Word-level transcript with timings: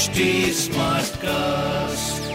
HD 0.00 0.20
Smartcast. 0.56 2.28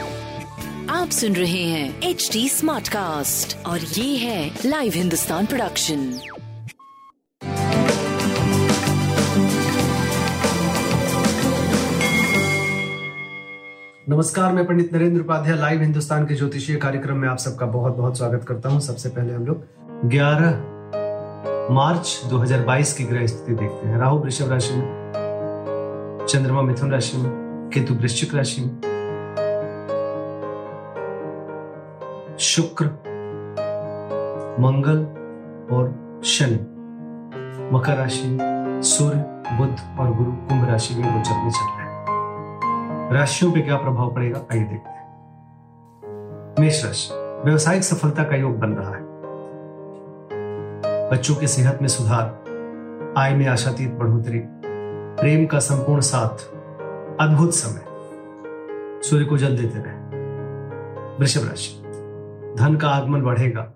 आप 0.90 1.10
सुन 1.10 1.36
रहे 1.36 1.64
हैं 1.64 2.02
एच 2.02 2.30
डी 2.34 2.50
स्मार्ट 2.50 2.88
कास्ट 2.88 3.66
और 3.66 3.80
ये 3.80 4.18
है 4.18 4.52
लाइव 4.66 4.94
हिंदुस्तान 4.96 5.46
प्रोडक्शन 5.46 5.98
नमस्कार 14.10 14.54
मैं 14.54 14.66
पंडित 14.66 14.94
नरेंद्र 14.94 15.22
उपाध्याय 15.22 15.58
लाइव 15.58 15.82
हिंदुस्तान 15.82 16.26
के 16.26 16.36
ज्योतिषीय 16.36 16.76
कार्यक्रम 16.76 17.18
में 17.18 17.28
आप 17.30 17.38
सबका 17.38 17.66
बहुत 17.66 17.96
बहुत 17.96 18.18
स्वागत 18.18 18.46
करता 18.48 18.70
हूँ। 18.70 18.80
सबसे 18.80 19.10
पहले 19.10 19.34
हम 19.34 19.46
लोग 19.46 19.58
11 20.10 21.72
मार्च 21.72 22.22
2022 22.26 22.94
की 22.94 23.04
ग्रह 23.04 23.28
स्थिति 23.28 23.52
देखते 23.52 23.88
हैं। 23.88 23.98
राहु 23.98 24.20
वृषभ 24.20 24.52
राशि 24.52 24.74
में 24.74 26.26
चंद्रमा 26.30 26.62
मिथुन 26.62 26.92
राशि 26.92 27.18
में। 27.18 27.45
केतु 27.76 27.94
वृश्चिक 27.94 28.36
राशि 28.36 28.62
में। 28.62 28.96
शुक्र, 32.40 32.86
मंगल 34.60 35.00
और 35.76 36.22
शनि 36.26 36.56
मकर 37.76 37.98
राशि 37.98 38.28
में, 38.28 38.82
सूर्य, 38.82 39.18
बुध 39.58 40.00
और 40.00 40.16
गुरु 40.16 40.32
कुंभ 40.32 40.70
राशि 40.70 40.96
में 40.96 41.04
गोचर 41.04 41.36
में 41.36 41.50
चल 41.50 41.66
रहे 41.66 41.86
हैं। 41.88 43.14
राशियों 43.14 43.52
पे 43.52 43.62
क्या 43.62 43.78
प्रभाव 43.78 44.14
पड़ेगा, 44.16 44.40
आइए 44.52 44.64
देखते 44.64 44.90
हैं। 44.90 45.06
मेष 46.60 46.86
राशि, 46.86 47.10
व्यवसायिक 47.46 47.84
सफलता 47.84 48.24
का 48.24 48.36
योग 48.36 48.60
बन 48.60 48.70
रहा 48.70 48.96
है। 48.96 49.04
बच्चों 51.10 51.36
की 51.36 51.48
सेहत 51.48 51.80
में 51.82 51.88
सुधार, 51.88 52.44
आय 53.18 53.36
में 53.36 53.48
आशातीत 53.48 53.94
बढ़ोतरी, 53.94 54.42
प्रेम 55.20 55.46
का 55.46 55.60
संपूर्ण 55.60 56.02
साथ 56.02 56.55
अद्भुत 57.20 57.54
समय। 57.54 57.86
सूर्य 59.04 59.26
को 59.26 59.38
जल 59.38 59.58
देते 59.58 59.80
रहे। 59.80 59.96
वृषभ 61.20 61.48
राशि। 61.48 61.82
धन 62.60 62.76
का 62.82 62.90
आगमन 62.90 63.22
बढ़ेगा, 63.22 63.74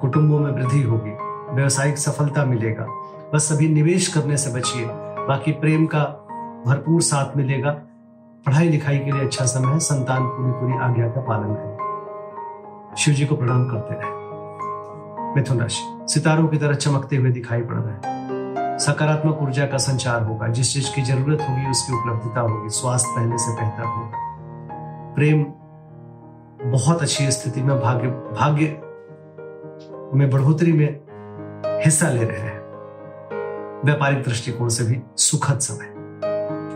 कुटुंबों 0.00 0.38
में 0.38 0.52
वृद्धि 0.52 0.82
होगी, 0.82 1.10
व्यवसायिक 1.54 1.98
सफलता 1.98 2.44
मिलेगा, 2.44 2.86
बस 3.34 3.52
सभी 3.52 3.68
निवेश 3.68 4.08
करने 4.08 4.36
से 4.36 4.52
बचिए, 4.52 4.86
बाकी 5.28 5.52
प्रेम 5.52 5.86
का 5.86 6.04
भरपूर 6.66 7.00
साथ 7.02 7.36
मिलेगा। 7.36 7.70
पढ़ाई 8.46 8.68
लिखाई 8.68 8.98
के 8.98 9.12
लिए 9.12 9.20
अच्छा 9.20 9.44
समय 9.44 9.72
है, 9.72 9.78
संतान 9.78 10.22
पूरी 10.24 10.52
पूरी 10.52 10.72
आज्ञा 10.72 11.08
का 11.08 11.20
पालन 11.20 11.54
करें 11.54 11.74
शिव 12.96 13.14
जी 13.14 13.26
को 13.26 13.36
प्रणाम 13.36 13.64
करते 13.64 13.94
रहे। 13.94 14.10
मिथुन 15.34 15.60
राशि। 15.60 16.12
सितारों 16.14 16.48
की 16.48 16.58
तरह 16.58 16.74
चमकते 16.74 17.16
हुए 17.16 17.30
दिखाई 17.30 17.60
पड़ 17.60 17.76
रहे 17.76 17.94
हैं। 17.94 18.13
सकारात्मक 18.78 19.38
ऊर्जा 19.42 19.66
का 19.66 19.76
संचार 19.76 20.22
होगा। 20.22 20.48
जिस 20.48 20.72
चीज़ 20.74 20.94
की 20.94 21.02
ज़रूरत 21.02 21.40
होगी, 21.40 21.70
उसकी 21.70 21.92
उपलब्धता 21.92 22.40
होगी। 22.40 22.68
स्वास्थ्य 22.68 23.12
पहले 23.16 23.38
से 23.38 23.54
बेहतर 23.54 23.82
होगा 23.82 24.18
प्रेम 25.14 25.44
बहुत 26.72 27.02
अच्छी 27.02 27.30
स्थिति 27.30 27.62
में, 27.62 27.80
भाग्य 27.80 28.08
भाग्य 28.08 28.64
में 30.18 30.30
बढ़ोतरी 30.30 30.72
में 30.72 31.00
हिस्सा 31.66 32.08
ले 32.08 32.24
रहे 32.24 32.38
हैं। 32.38 32.60
व्यापारिक 33.84 34.22
दृष्टिकोण 34.22 34.68
से 34.68 34.84
भी 34.84 35.02
सुखद 35.16 35.58
समय। 35.58 35.94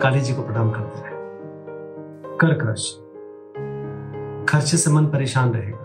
काली 0.00 0.20
जी 0.20 0.34
को 0.34 0.42
प्रणाम 0.42 0.70
करते 0.70 1.00
रहे। 1.00 1.12
कर्क 2.36 2.66
राशि 2.66 3.04
खर्चे 4.48 4.76
से 4.76 4.90
मन 4.90 5.06
परेशान 5.06 5.50
रहेगा। 5.50 5.84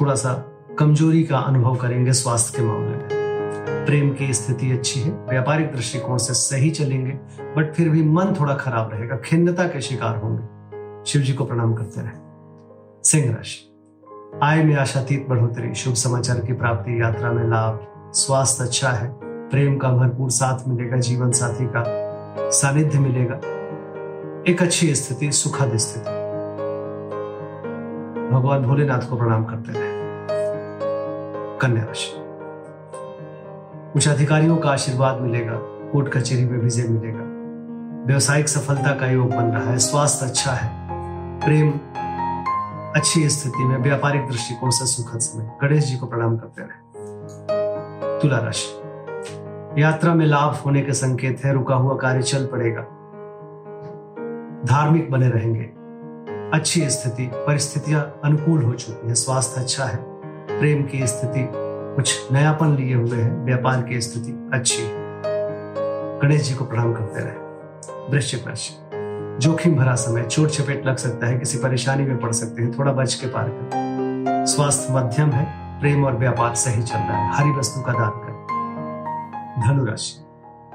थोड़ा 0.00 0.14
सा 0.14 0.52
कमज़ोरी 0.78 1.22
का 1.24 1.38
अनुभव 1.38 1.76
करेंगे 1.76 2.12
स्वास्थ्य 2.12 2.58
के 2.58 2.64
मामले 2.64 2.96
में। 2.96 3.05
प्रेम 3.86 4.10
की 4.14 4.34
स्थिति 4.34 4.72
अच्छी 4.72 5.00
है, 5.00 5.10
व्यापारिक 5.10 5.72
दृष्टिकोण 5.72 6.16
से 6.16 6.34
सही 6.34 6.70
चलेंगे, 6.70 7.10
बट 7.56 7.74
फिर 7.74 7.88
भी 7.88 8.02
मन 8.02 8.34
थोड़ा 8.40 8.54
खराब 8.54 8.90
रहेगा, 8.92 9.16
खिन्नता 9.16 9.64
के 9.64 9.80
शिकार 9.80 10.16
होंगे। 10.16 10.56
शिव 11.06 11.22
जी 11.22 11.32
को 11.32 11.44
प्रणाम 11.44 11.74
करते 11.74 12.00
रहे। 12.00 12.10
सिंह 13.04 13.36
राशि। 13.36 13.72
आय 14.42 14.64
में 14.64 14.76
आशातीत 14.76 15.26
बढ़ोतरी 15.28 15.74
शुभ 15.74 15.94
समाचार 15.94 16.38
की 16.40 16.52
प्राप्ति, 16.52 17.00
यात्रा 17.00 17.32
में 17.32 17.48
लाभ, 17.48 17.86
स्वास्थ्य 18.12 18.64
अच्छा 18.64 18.88
है, 18.88 19.14
प्रेम 19.24 19.78
का 19.78 19.88
भरपूर 19.88 20.30
साथ 20.30 20.68
मिलेगा, 20.68 20.96
जीवन 20.96 21.30
साथी 21.30 21.66
का 21.66 21.84
सानिध्य 22.50 22.98
मिलेगा। 22.98 23.40
एक 24.48 24.62
अच्छी 24.62 24.94
स्थिति, 24.94 25.32
सुखद 25.32 25.76
स्थिति। 25.76 26.10
भगवान 28.34 28.62
भोलेनाथ 28.62 29.10
को 29.10 29.16
प्रणाम 29.16 29.44
करते 29.44 29.72
रहे। 29.72 29.96
कन्या 31.58 31.84
राशि। 31.84 32.25
उच्च 33.96 34.08
अधिकारियों 34.08 34.56
का 34.56 34.70
आशीर्वाद 34.70 35.20
मिलेगा, 35.20 35.54
कोर्ट 35.92 36.12
कचेरी 36.12 36.44
में 36.44 36.58
विजय 36.58 36.88
मिलेगा। 36.88 37.20
व्यवसायिक 38.06 38.48
सफलता 38.48 38.94
का 38.94 39.06
योग 39.06 39.30
बन 39.30 39.44
रहा 39.44 39.70
है, 39.70 39.78
स्वास्थ्य 39.78 40.26
अच्छा 40.26 40.52
है। 40.52 40.88
प्रेम 41.40 41.70
अच्छी 42.96 43.28
स्थिति 43.28 43.64
में, 43.64 43.78
व्यापारिक 43.78 44.26
दृष्टिकोण 44.26 44.70
से 44.70 44.86
सुखद 44.86 45.18
समय। 45.18 45.50
गणेश 45.62 45.84
जी 45.84 45.96
को 45.96 46.06
प्रणाम 46.06 46.36
करते 46.36 46.62
रहे। 46.62 46.68
तुला 48.20 48.38
राशि। 48.38 48.82
यात्रा 49.82 50.14
में 50.14 50.26
लाभ 50.26 50.54
होने 50.54 50.82
के 50.82 50.92
संकेत 50.92 51.44
है, 51.44 51.52
रुका 51.52 51.74
हुआ 51.74 51.96
कार्य 51.96 52.22
चल 52.22 52.46
पड़ेगा। 52.46 52.82
धार्मिक 54.64 55.10
बने 55.10 55.28
रहेंगे। 55.28 55.72
अच्छी 56.58 56.90
स्थिति, 56.90 57.30
परिस्थितियाँ 57.34 58.20
अनुकूल 58.24 58.62
हो 58.62 58.72
चुकी 58.72 59.08
है, 59.08 59.14
स्वास्थ्य 59.14 59.60
अच्छा 59.60 59.84
है। 59.84 59.98
प्रेम 60.60 60.82
की 60.82 61.06
स्थिति 61.06 61.65
कुछ 61.96 62.32
नयापन 62.32 62.76
लिए 62.76 62.94
हुए 62.94 63.18
हैं। 63.18 63.44
व्यापार 63.44 63.82
की 63.82 64.00
स्थिति 64.00 64.50
अच्छी 64.52 64.82
है। 64.82 64.92
गणेश 66.20 66.48
जी 66.48 66.54
को 66.54 66.64
प्रणाम 66.64 66.92
करते 66.92 67.20
रहे। 67.20 68.12
वृश्चिक 68.12 68.48
राशि 68.48 68.74
जोखिम 69.42 69.76
भरा 69.76 69.94
समय, 69.94 70.22
चोट 70.22 70.48
चपेट 70.48 70.86
लग 70.86 70.96
सकता 70.96 71.26
है, 71.26 71.38
किसी 71.38 71.58
परेशानी 71.58 72.02
में 72.02 72.20
पड़ 72.20 72.32
सकते 72.32 72.62
हैं, 72.62 72.78
थोड़ा 72.78 72.92
बच 72.92 73.14
के 73.14 73.26
पार 73.26 73.48
करें। 73.48 74.46
स्वास्थ्य 74.46 74.92
मध्यम 74.92 75.30
है, 75.30 75.80
प्रेम 75.80 76.04
और 76.04 76.16
व्यापार 76.16 76.54
सही 76.54 76.82
चल 76.82 76.98
रहा 76.98 77.16
है। 77.16 77.34
हरी 77.34 77.50
वस्तु 77.50 77.80
का 77.80 77.92
दान 77.92 78.10
करें। 78.10 78.36
धनुराशि। 79.66 80.24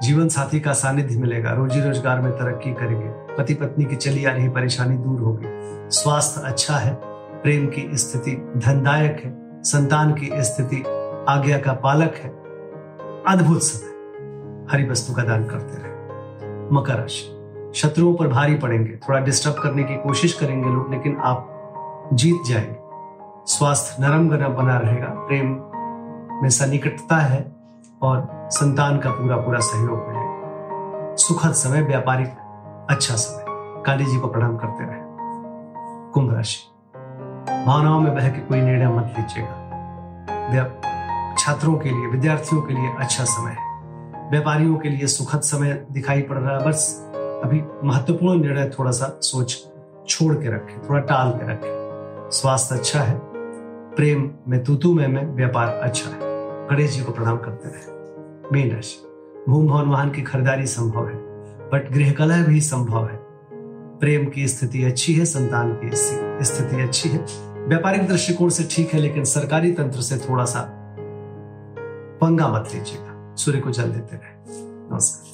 जीवन 0.06 0.28
साथी 0.28 0.60
का 0.60 0.72
सानिध्य 0.72 1.16
मिलेगा। 1.16 1.52
रोजी 1.52 1.80
रोज़गार 1.80 2.20
में 2.20 2.32
तरक्की 2.32 2.72
करेंगे। 2.72 3.36
पति 3.36 3.54
पत्नी 3.54 3.84
की 3.84 3.96
चली 3.96 4.24
आ 4.24 4.32
रही 4.32 4.48
परेशानी 4.48 4.96
दूर 4.96 5.20
होगी। 5.20 5.46
स्वास्थ्य 5.90 6.40
अच्छा 6.44 6.76
है, 6.76 6.98
प्रेम 7.42 7.66
की 7.66 7.90
स्थिति 7.94 8.52
धनदायक 8.56 9.22
है, 9.24 9.62
संतान 9.62 10.12
की 10.12 10.30
स्थिति 10.34 10.84
आज्ञा 11.28 11.58
का 11.58 11.72
पालक 11.72 12.14
है। 12.14 12.30
अद्भुत 13.28 13.62
समय। 13.62 13.92
हरी 14.72 14.90
वस्तु 14.90 15.14
का 15.14 15.22
दान 15.22 15.44
करते 15.44 15.82
रहे। 15.82 15.92
मकर 16.74 16.94
राशि। 16.94 17.38
शत्रुओं 17.74 18.14
पर 18.14 18.28
भारी 18.28 18.54
पड़ेंगे। 18.54 18.96
थोड़ा 18.96 19.20
डिस्टर्ब 19.20 19.54
करने 19.62 19.82
की 19.82 19.96
कोशिश 19.96 20.32
करेंगे 20.32 20.68
लोग, 20.68 20.90
लेकिन 20.90 21.16
आप 21.16 21.48
जीत 22.12 22.36
जाएँगे। 22.46 22.76
स्वास्थ्य 23.46 24.02
नरम 24.02 24.28
गरम 24.28 24.48
बना 24.48 24.78
रहेगा। 24.78 25.06
प्रेम 25.06 25.46
में 26.42 26.48
सन्निकटता 26.48 27.16
है 27.16 27.52
और 28.02 28.28
संतान 28.32 28.98
का 28.98 29.10
पूरा 29.10 29.36
पूरा 29.36 29.58
सहयोग 29.58 29.98
मिलेगा। 29.98 31.14
सुखद 31.16 31.52
समय, 31.52 31.82
व्यापारिक 31.82 32.28
अच्छा 32.90 33.14
समय। 33.14 33.44
काली 33.86 34.04
जी 34.04 34.18
को 34.18 34.28
प्रणाम 34.28 34.56
करते 34.56 34.84
रहे। 34.84 35.00
कुंभ 36.12 36.34
राशि। 36.34 36.68
भावनाओं 37.66 38.00
में 38.00 38.14
बह 38.14 38.28
के 38.28 38.38
कोई 38.38 38.60
निर्णय 38.60 38.88
मत 38.88 39.14
लीजिएगा। 39.18 40.91
छात्रों 41.38 41.74
के 41.78 41.90
लिए 41.90 42.06
विद्यार्थियों 42.06 42.62
के 42.62 42.74
लिए 42.74 42.92
अच्छा 42.98 43.24
समय 43.24 43.50
है। 43.50 44.30
व्यापारियों 44.30 44.76
के 44.76 44.88
लिए 44.88 45.06
सुखद 45.06 45.40
समय 45.40 45.72
दिखाई 45.92 46.22
पड़ 46.22 46.38
रहा 46.38 46.58
है। 46.58 46.64
बस 46.66 47.10
अभी 47.44 47.62
महत्वपूर्ण 47.84 48.40
निर्णय 48.40 48.70
थोड़ा 48.78 48.90
सा 48.90 49.18
सोच 49.22 49.56
छोड़ 50.08 50.34
के 50.34 50.48
रखें 50.48 50.78
थोड़ा 50.88 51.00
टाल 51.00 51.30
के 51.30 51.50
रखें। 51.52 52.30
स्वास्थ्य 52.32 52.74
अच्छा 52.74 53.00
है 53.00 53.18
प्रेम 53.96 54.30
में 54.48 54.62
तूतू 54.64 54.92
में, 54.94 55.06
में 55.08 55.24
व्यापार 55.26 55.68
अच्छा 55.68 56.10
है। 56.10 56.18
गणेश 56.68 56.90
जी 56.90 57.02
को 57.02 57.12
प्रणाम 57.12 57.36
करते 57.36 57.68
रहे। 57.68 58.50
मीन 58.52 58.74
राशि। 58.74 58.96
भूम 59.48 59.66
भवन 59.68 59.88
वाहन 59.88 60.10
की 60.10 60.22
खरीदारी 60.22 60.66
संभव 60.66 61.08
है 61.08 61.14
बट 61.70 61.90
गृह 61.92 62.12
कलह 62.12 62.44
भी 62.44 62.60
संभव 62.60 63.08
है। 63.08 63.18
प्रेम 64.00 64.26
की 64.26 64.46
स्थिति 64.48 64.84
अच्छी 64.84 65.14
है 65.14 65.24
संतान 65.24 65.72
की 65.74 65.90
स्थिति 66.44 66.80
अच्छी 66.82 67.08
है। 67.08 67.24
व्यापारिक 67.68 68.06
दृष्टिकोण 68.08 68.48
से 68.48 68.68
ठीक 68.70 68.94
है 68.94 69.00
लेकिन 69.00 69.24
सरकारी 69.24 69.72
तंत्र 69.72 70.00
से 70.00 70.16
थोड़ा 70.18 70.44
सा 70.44 70.60
पंगा 72.22 72.48
मत 72.48 72.68
लीजिएगा। 72.74 73.34
सूर्य 73.34 73.60
को 73.60 73.70
जल 73.70 73.82
देते 73.82 74.16
रहे। 74.16 74.34
नमस्कार। 74.92 75.32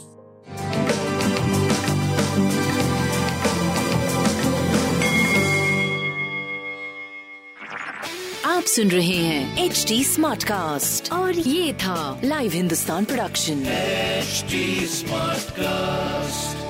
आप 8.51 8.63
सुन 8.63 8.89
रहे 8.89 9.17
हैं 9.17 9.65
एच 9.65 9.85
डी 9.89 10.05
स्मार्ट 10.05 10.45
कास्ट 10.45 11.13
और 11.13 11.33
ये 11.33 11.73
था 11.73 12.21
live 12.25 12.53
Hindustan 12.53 13.05
production 13.05 13.65
smart 13.65 15.45
Smartcast. 15.45 16.68